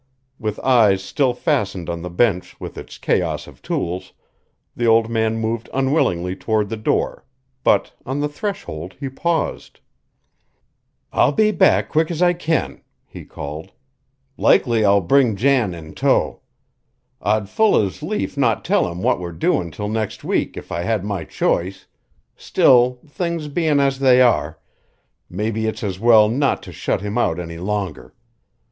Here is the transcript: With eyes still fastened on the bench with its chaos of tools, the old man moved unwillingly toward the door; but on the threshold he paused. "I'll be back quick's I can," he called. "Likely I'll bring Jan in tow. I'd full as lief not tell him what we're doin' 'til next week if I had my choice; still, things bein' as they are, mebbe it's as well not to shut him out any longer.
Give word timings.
With 0.39 0.59
eyes 0.61 1.03
still 1.03 1.35
fastened 1.35 1.87
on 1.87 2.01
the 2.01 2.09
bench 2.09 2.59
with 2.59 2.75
its 2.75 2.97
chaos 2.97 3.45
of 3.45 3.61
tools, 3.61 4.13
the 4.75 4.87
old 4.87 5.09
man 5.11 5.37
moved 5.37 5.69
unwillingly 5.75 6.35
toward 6.35 6.69
the 6.69 6.75
door; 6.75 7.23
but 7.63 7.93
on 8.03 8.19
the 8.19 8.27
threshold 8.27 8.95
he 8.99 9.09
paused. 9.09 9.79
"I'll 11.13 11.31
be 11.31 11.51
back 11.51 11.89
quick's 11.89 12.19
I 12.19 12.33
can," 12.33 12.81
he 13.05 13.25
called. 13.25 13.73
"Likely 14.37 14.83
I'll 14.83 15.01
bring 15.01 15.35
Jan 15.35 15.75
in 15.75 15.93
tow. 15.93 16.41
I'd 17.21 17.47
full 17.47 17.79
as 17.79 18.01
lief 18.01 18.35
not 18.35 18.65
tell 18.65 18.91
him 18.91 19.03
what 19.03 19.19
we're 19.19 19.31
doin' 19.31 19.69
'til 19.69 19.87
next 19.89 20.23
week 20.23 20.57
if 20.57 20.71
I 20.71 20.81
had 20.81 21.05
my 21.05 21.25
choice; 21.25 21.85
still, 22.35 22.97
things 23.07 23.47
bein' 23.49 23.79
as 23.79 23.99
they 23.99 24.19
are, 24.19 24.57
mebbe 25.29 25.57
it's 25.57 25.83
as 25.83 25.99
well 25.99 26.27
not 26.27 26.63
to 26.63 26.71
shut 26.71 27.01
him 27.01 27.19
out 27.19 27.39
any 27.39 27.59
longer. 27.59 28.15